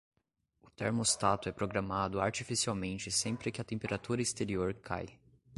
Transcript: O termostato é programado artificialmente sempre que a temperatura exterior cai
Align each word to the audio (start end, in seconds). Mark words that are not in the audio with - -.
O 0.63 0.71
termostato 0.71 1.47
é 1.47 1.51
programado 1.51 2.19
artificialmente 2.19 3.11
sempre 3.11 3.51
que 3.51 3.61
a 3.61 3.63
temperatura 3.63 4.19
exterior 4.23 4.73
cai 4.73 5.05